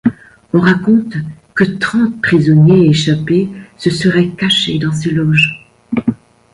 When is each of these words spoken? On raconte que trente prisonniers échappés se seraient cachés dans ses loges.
On 0.51 0.59
raconte 0.59 1.13
que 1.53 1.63
trente 1.63 2.23
prisonniers 2.23 2.89
échappés 2.89 3.49
se 3.77 3.91
seraient 3.91 4.29
cachés 4.29 4.79
dans 4.79 4.91
ses 4.93 5.11
loges. 5.11 5.63